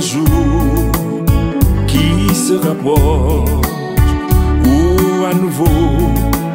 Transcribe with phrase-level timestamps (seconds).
[0.00, 0.92] jour
[1.86, 3.50] qui se rapproche
[4.66, 5.64] où à nouveau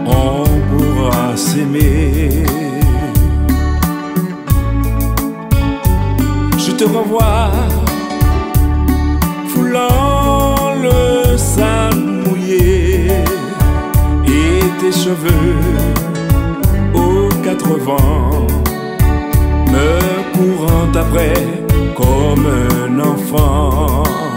[0.05, 2.43] on pourra s'aimer.
[6.57, 7.51] Je te revois
[9.47, 13.07] foulant le sable mouillé
[14.25, 15.55] et tes cheveux
[16.93, 18.47] aux quatre vents
[19.71, 19.99] me
[20.35, 21.68] courant après
[21.99, 24.28] kommer komme fra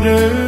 [0.00, 0.47] murder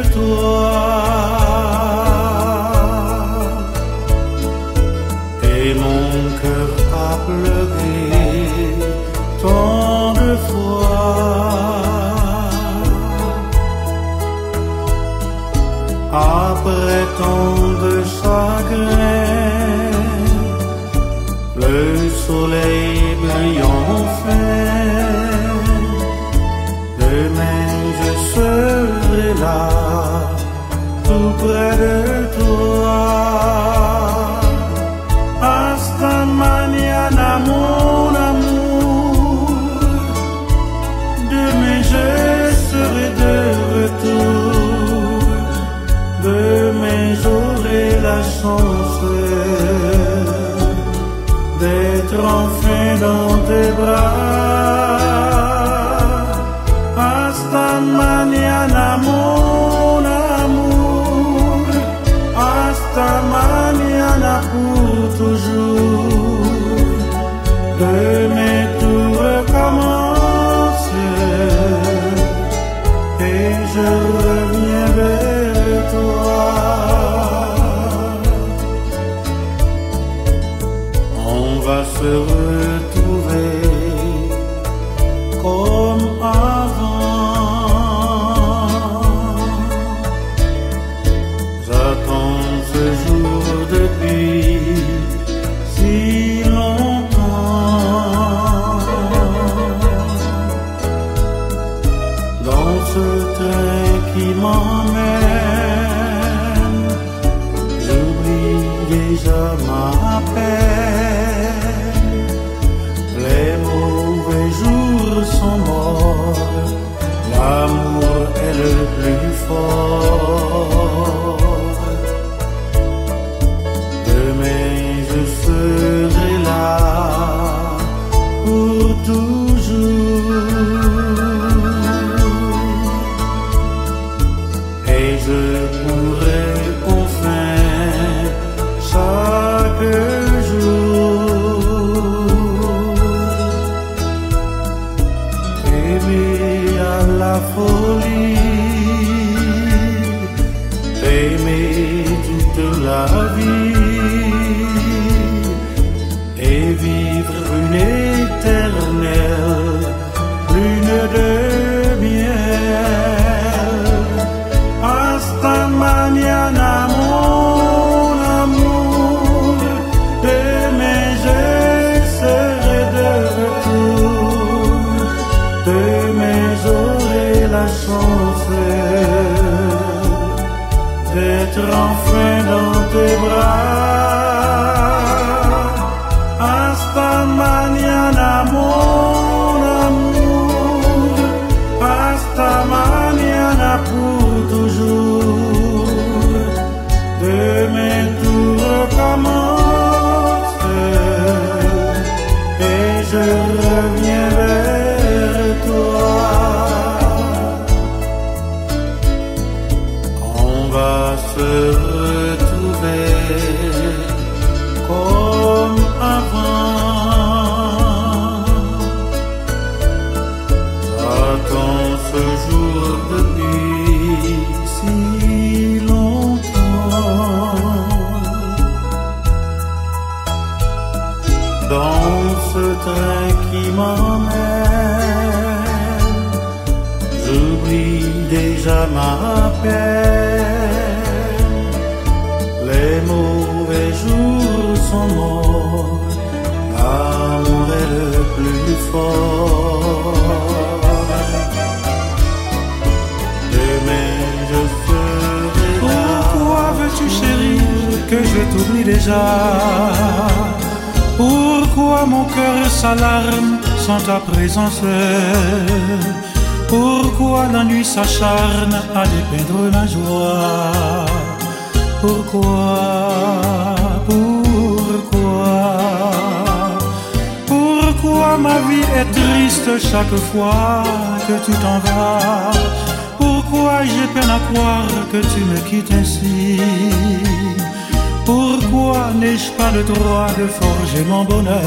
[289.57, 291.59] pas le droit de forger mon bonheur?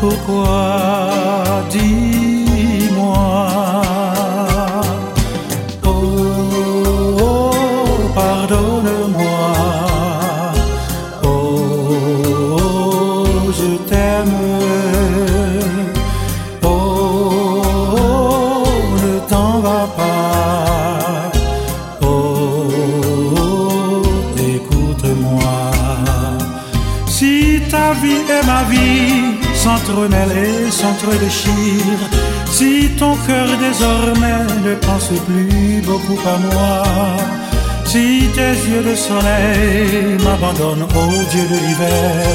[0.00, 2.15] Pourquoi dis-moi
[29.86, 32.00] vie S'entremêler, s'entre-déchire
[32.46, 36.82] Si ton cœur désormais ne pense plus beaucoup à moi
[37.84, 42.26] Si tes yeux de soleil m'abandonnent au Dieu de l'hiver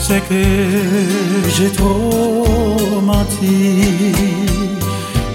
[0.00, 0.44] C'est que
[1.56, 4.14] j'ai trop menti.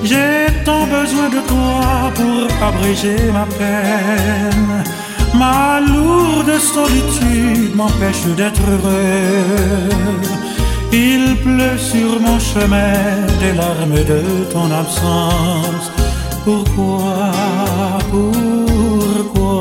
[0.03, 4.83] J'ai tant besoin de toi pour abréger ma peine.
[5.33, 10.35] Ma lourde solitude m'empêche d'être heureux
[10.95, 12.93] il pleut sur mon chemin
[13.41, 14.21] des larmes de
[14.53, 15.91] ton absence.
[16.45, 17.31] Pourquoi,
[18.11, 19.55] pourquoi?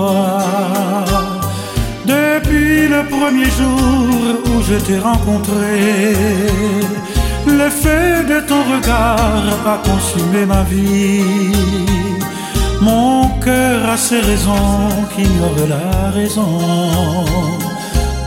[2.06, 5.74] Depuis le premier jour où je t'ai rencontré,
[7.46, 11.52] le feu de ton regard a consumé ma vie.
[12.80, 16.60] Mon cœur a ses raisons qui ignorent la raison.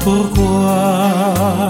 [0.04, 1.68] Pourquoi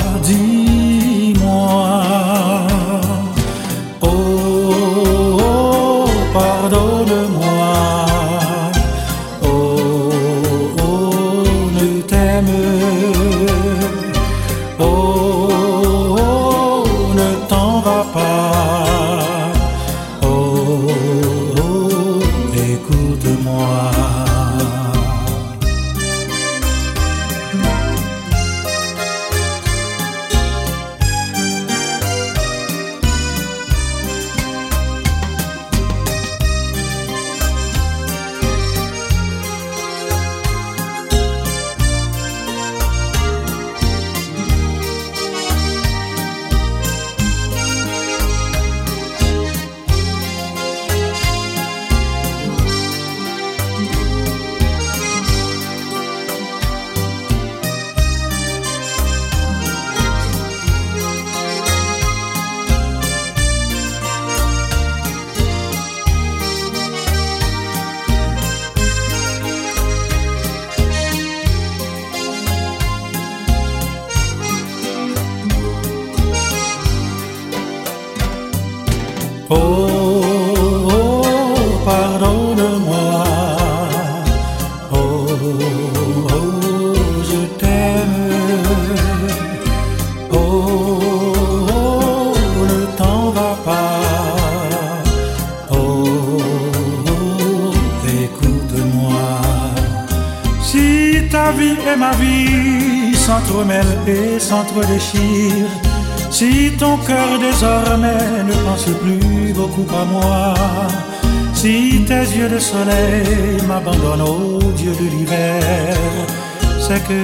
[101.48, 105.70] ta vie est ma vie, s'entremêle et s'entre-déchire.
[106.30, 110.54] Si ton cœur désormais ne pense plus beaucoup à moi,
[111.54, 115.94] si tes yeux de soleil m'abandonnent au Dieu de l'hiver,
[116.86, 117.22] c'est que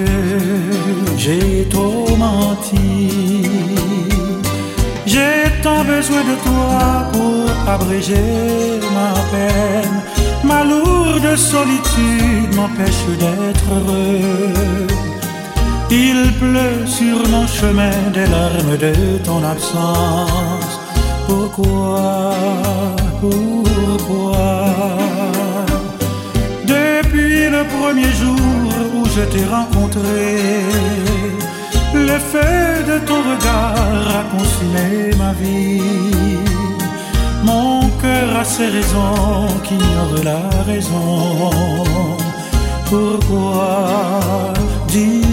[1.18, 3.50] j'ai trop menti.
[5.06, 6.82] J'ai tant besoin de toi
[7.14, 10.23] pour abréger ma peine.
[10.44, 14.88] Ma lourde solitude m'empêche d'être heureux.
[15.90, 20.80] Il pleut sur mon chemin des larmes de ton absence.
[21.28, 22.34] Pourquoi,
[23.22, 24.58] pourquoi?
[26.66, 30.62] Depuis le premier jour où je t'ai rencontré,
[31.94, 36.63] le feu de ton regard a consumé ma vie.
[37.44, 41.50] Mon cœur a ses raisons qui ignorent la raison.
[42.90, 44.54] Pourquoi
[44.88, 45.33] Dis-moi.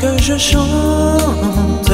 [0.00, 1.92] que je chante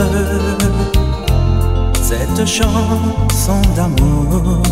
[2.02, 4.62] cette chanson d'amour.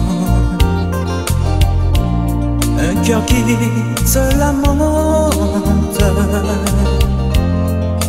[2.78, 3.42] Un cœur qui
[4.04, 6.02] se lamente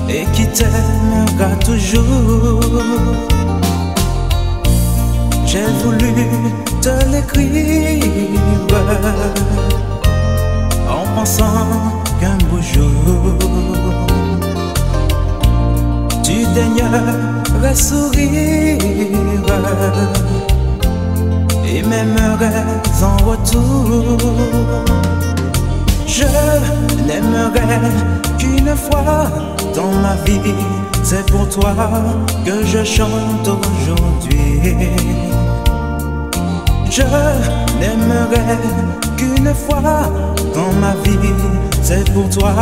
[0.09, 2.59] et qui t'aimera toujours.
[5.45, 6.13] J'ai voulu
[6.81, 8.03] te l'écrire
[10.89, 13.35] en pensant qu'un beau jour
[16.23, 18.77] tu daignerais sourire
[21.65, 22.63] et m'aimerais
[23.09, 24.17] en retour.
[26.07, 26.29] Je
[27.07, 27.81] n'aimerais
[28.37, 29.27] qu'une fois
[29.75, 30.55] dans ma vie,
[31.03, 31.73] c'est pour toi
[32.45, 34.61] que je chante aujourd'hui.
[36.89, 37.03] Je
[37.79, 38.59] n'aimerais
[39.17, 41.33] qu'une fois dans ma vie,
[41.81, 42.53] c'est pour toi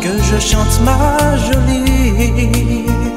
[0.00, 3.09] que je chante ma jolie.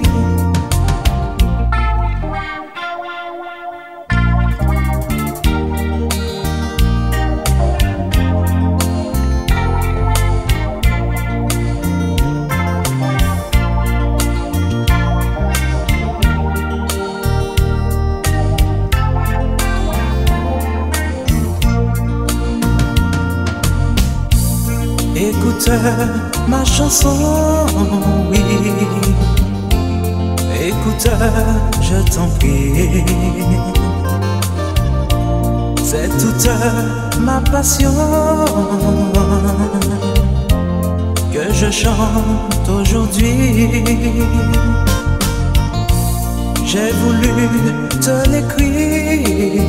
[26.48, 27.66] Ma chanson,
[28.30, 28.40] oui.
[30.60, 31.08] Écoute,
[31.82, 33.04] je t'en prie.
[35.84, 36.50] C'est toute
[37.20, 37.94] ma passion
[41.34, 43.70] que je chante aujourd'hui.
[46.66, 47.30] J'ai voulu
[48.02, 49.64] te l'écrire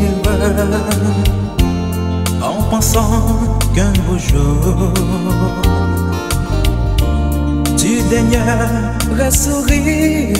[2.43, 4.93] en pensant qu'un beau jour
[8.11, 10.37] daignerais sourire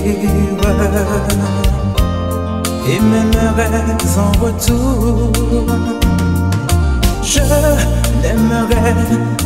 [2.87, 3.81] et m'aimerais
[4.19, 5.31] en retour.
[7.23, 7.41] Je
[8.23, 8.95] n'aimerais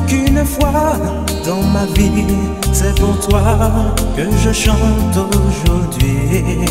[0.07, 0.92] qu'une fois
[1.46, 2.26] dans ma vie,
[2.72, 3.42] c'est pour toi
[4.16, 6.66] que je chante aujourd'hui.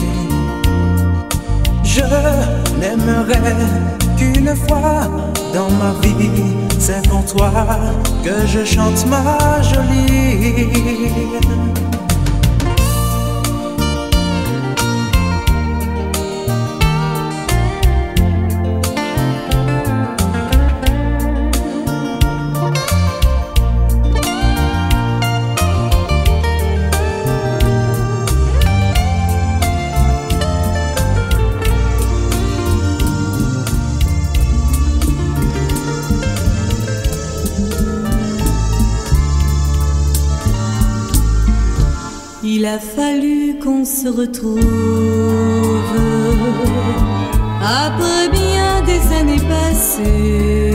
[1.84, 2.02] Je
[2.80, 5.08] n'aimerais qu'une fois
[5.54, 6.32] dans ma vie,
[6.80, 7.52] c'est pour toi
[8.24, 10.56] que je chante ma jolie.
[43.88, 44.60] Se retrouve
[47.64, 50.74] après bien des années passées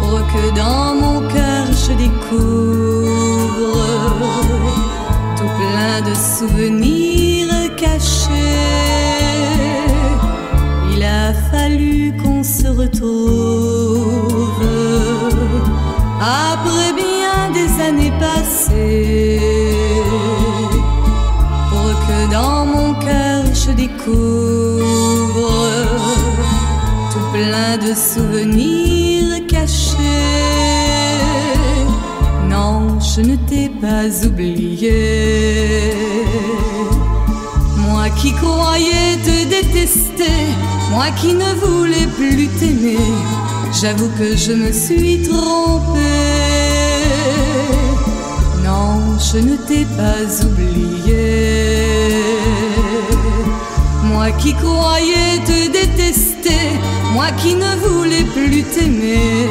[0.00, 3.78] pour que dans mon cœur je découvre
[5.38, 8.28] tout plein de souvenirs cachés.
[10.92, 14.12] Il a fallu qu'on se retrouve
[16.20, 19.33] après bien des années passées
[24.04, 24.12] tout
[27.32, 29.98] plein de souvenirs cachés.
[32.48, 35.94] Non, je ne t'ai pas oublié.
[37.78, 40.40] Moi qui croyais te détester,
[40.90, 42.98] moi qui ne voulais plus t'aimer,
[43.80, 46.00] j'avoue que je me suis trompée.
[48.64, 51.43] Non, je ne t'ai pas oublié.
[54.24, 56.70] Moi qui croyais te détester,
[57.12, 59.50] moi qui ne voulais plus t'aimer,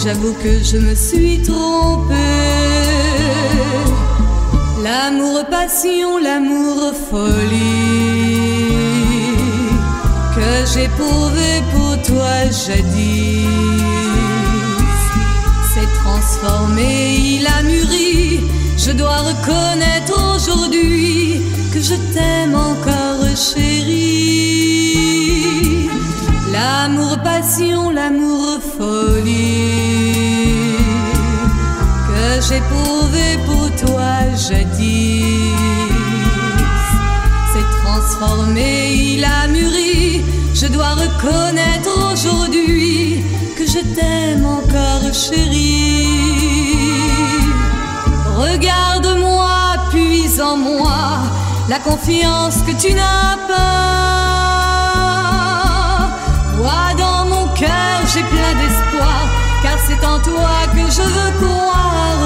[0.00, 2.14] j'avoue que je me suis trompée.
[4.84, 8.68] L'amour passion, l'amour folie
[10.36, 13.48] que j'éprouvais pour toi jadis
[15.74, 18.38] s'est transformé, il a mûri.
[18.78, 25.02] Je dois reconnaître aujourd'hui que je t'aime encore, chérie.
[26.52, 29.92] L'amour passion, l'amour folie
[32.08, 35.24] que j'éprouvais pour toi jadis
[37.52, 40.22] s'est transformé, il a mûri.
[40.54, 43.24] Je dois reconnaître aujourd'hui
[43.56, 46.06] que je t'aime encore, chérie.
[48.36, 49.48] Regarde-moi,
[49.90, 51.31] puis en moi,
[51.68, 53.62] la confiance que tu n'as pas.
[56.56, 59.20] Vois dans mon cœur, j'ai plein d'espoir,
[59.62, 62.18] car c'est en toi que je veux croire.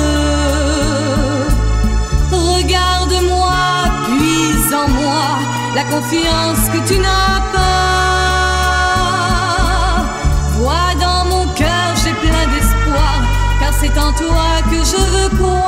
[2.33, 3.57] Regarde-moi,
[4.07, 5.27] puis en moi
[5.75, 7.67] la confiance que tu n'as pas.
[10.59, 13.17] Vois dans mon cœur, j'ai plein d'espoir,
[13.61, 15.66] car c'est en toi que je veux croire.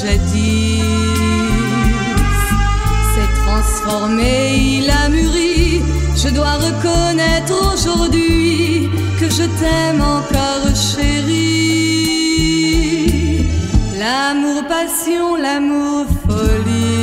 [0.00, 0.82] Jadis
[3.12, 4.32] s'est transformé,
[4.78, 5.82] il a mûri.
[6.16, 11.54] Je dois reconnaître aujourd'hui que je t'aime encore, chérie.
[13.98, 16.94] L'amour passion, l'amour folie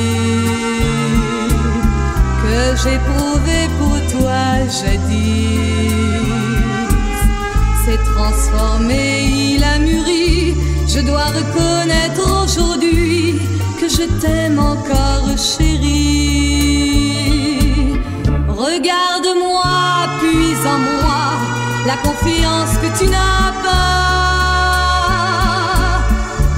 [2.44, 4.42] que j'ai prouvé pour toi
[4.80, 5.62] jadis
[7.84, 9.21] s'est transformé.
[10.94, 13.40] Je dois reconnaître aujourd'hui
[13.80, 17.14] que je t'aime encore, chérie.
[18.50, 19.64] Regarde-moi,
[20.20, 21.24] puis en moi
[21.88, 24.02] la confiance que tu n'as pas.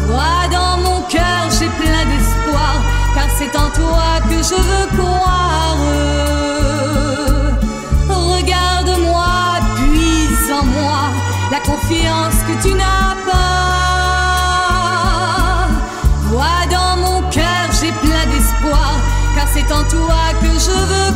[0.08, 2.76] Vois dans mon cœur, j'ai plein d'espoir,
[3.14, 5.78] car c'est en toi que je veux croire.
[8.10, 9.36] Regarde-moi,
[9.76, 11.02] puis en moi
[11.52, 13.63] la confiance que tu n'as pas.
[19.54, 21.13] C'est en toi que je veux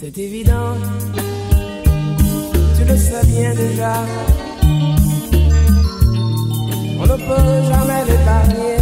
[0.00, 0.76] c'est évident,
[2.74, 3.92] tu le sais bien déjà,
[6.98, 8.79] on ne peut jamais l'épargner.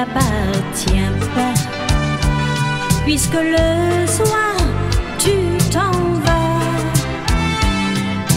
[0.00, 1.54] m'appartient pas.
[3.04, 4.56] Puisque le soir,
[5.18, 5.32] tu
[5.70, 5.92] t'en
[6.24, 6.60] vas.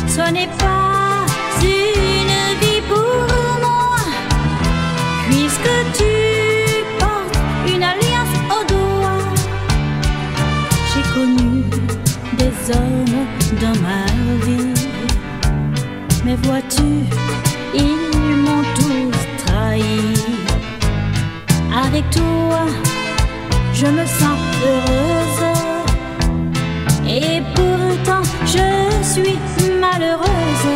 [0.08, 1.26] Ce n'est pas
[1.62, 3.28] une vie pour
[3.66, 3.96] moi.
[5.30, 6.14] Puisque tu
[7.00, 7.40] portes
[7.74, 9.26] une alliance au doigt.
[10.90, 11.64] J'ai connu
[12.40, 13.26] des hommes
[13.62, 14.06] dans ma
[14.46, 14.74] vie.
[16.26, 16.90] Mais vois-tu,
[23.84, 25.44] je me sens heureuse.
[27.06, 28.68] Et pourtant, je
[29.12, 29.38] suis
[29.82, 30.70] malheureuse.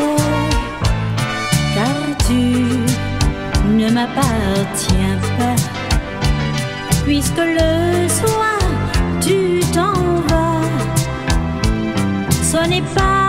[1.76, 1.98] Car
[2.28, 2.42] tu
[3.80, 5.60] ne m'appartiens pas.
[7.06, 8.60] Puisque le soir,
[9.22, 9.94] tu t'en
[10.28, 10.62] vas.
[12.52, 13.27] Ce n'est pas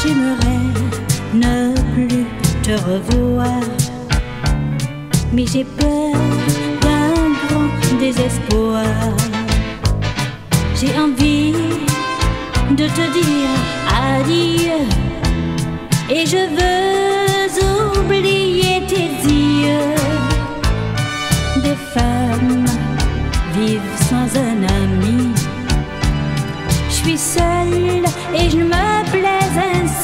[0.00, 0.64] J'aimerais
[1.34, 2.24] ne plus
[2.62, 3.62] te revoir,
[5.32, 6.12] mais j'ai peur
[6.82, 8.84] d'un grand désespoir.
[10.80, 11.54] J'ai envie
[12.70, 13.50] de te dire
[14.06, 14.80] adieu
[16.10, 16.88] et je veux
[17.98, 19.94] oublier tes yeux
[21.64, 22.64] des femmes
[23.54, 25.34] vives sans un ami.
[26.88, 28.04] Je suis seule
[28.34, 29.97] et je me plais ainsi.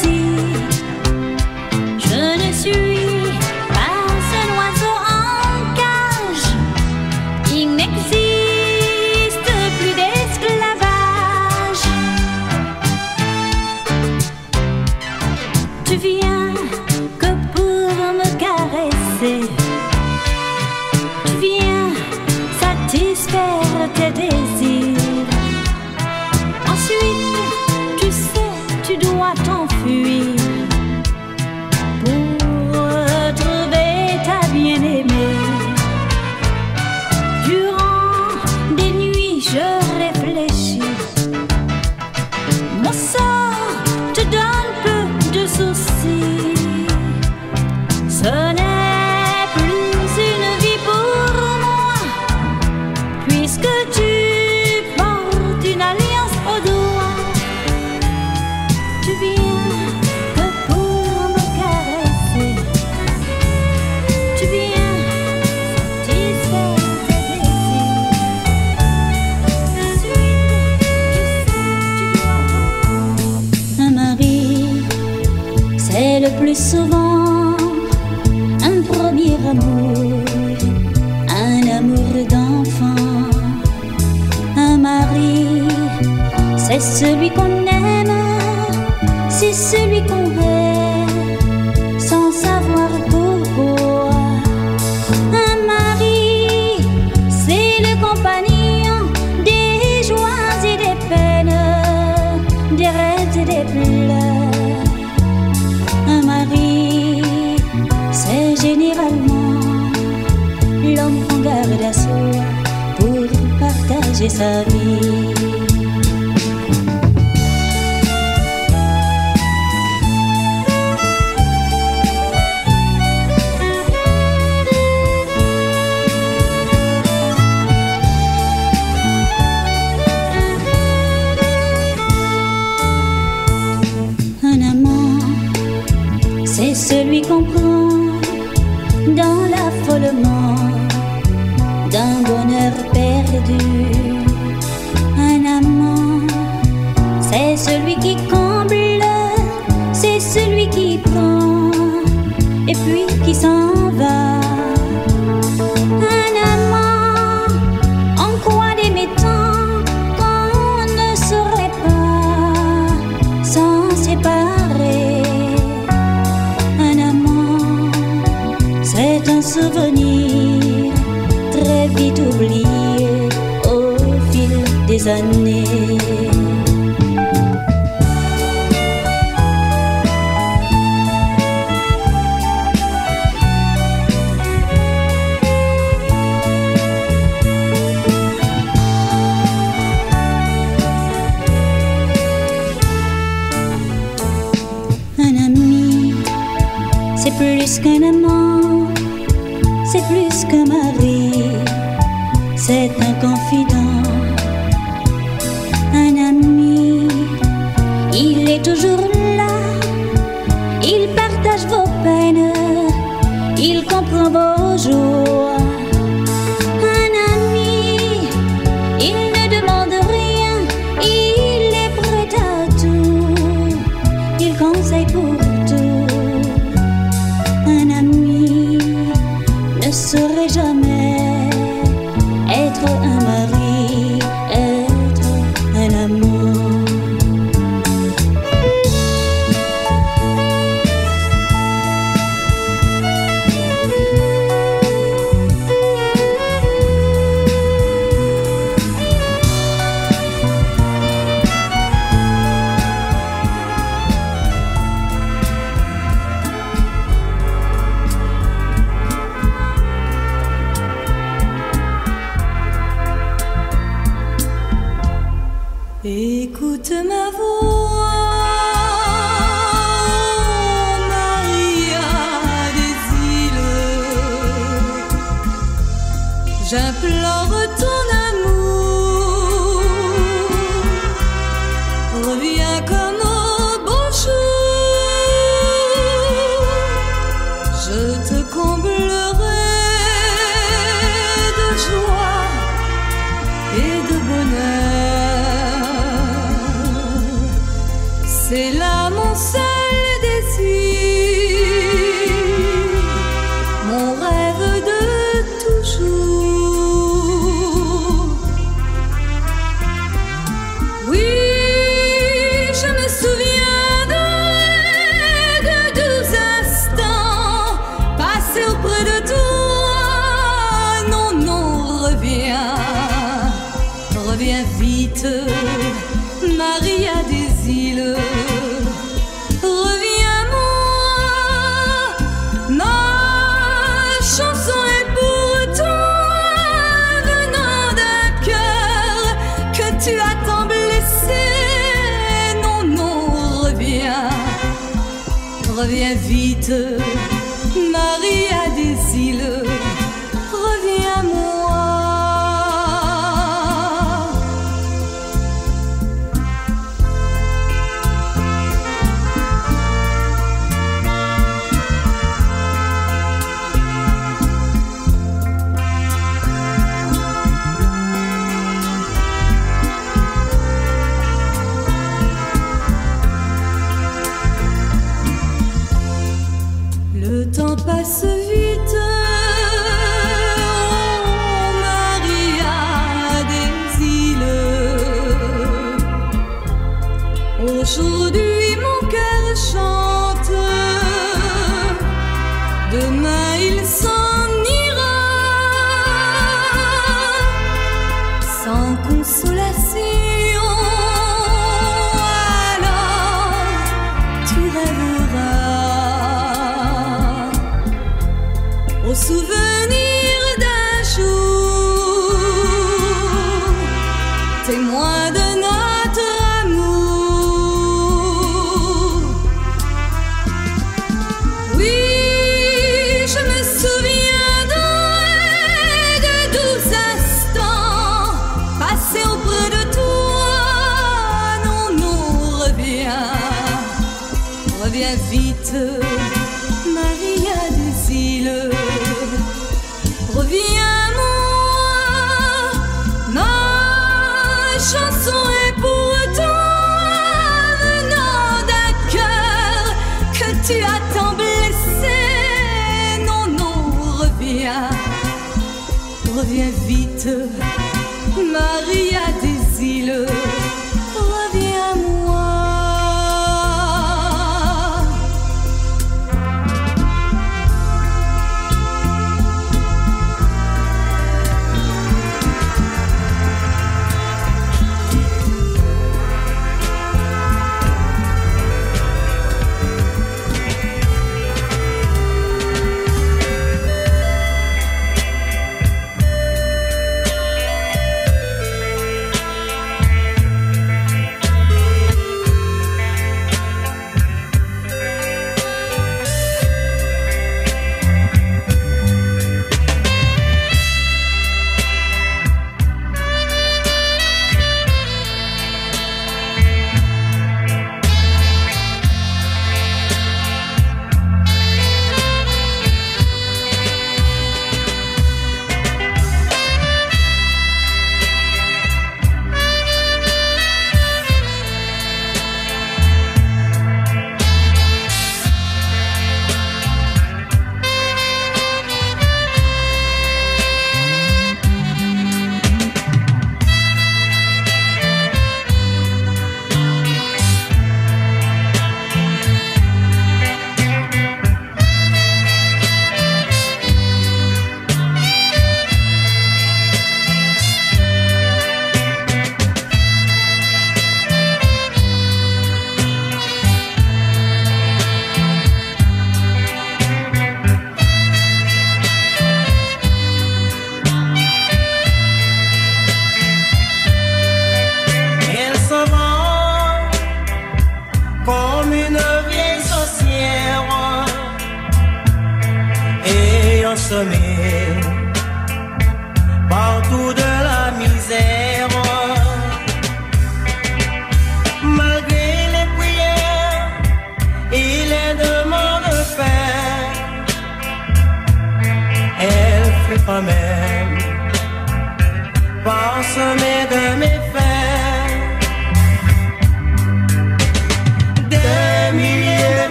[457.25, 457.74] to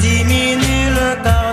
[0.00, 1.43] diminuent le carnage.